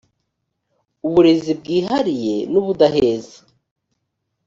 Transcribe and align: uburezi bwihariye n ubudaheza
uburezi 1.07 1.51
bwihariye 1.59 2.35
n 2.51 2.53
ubudaheza 2.61 3.37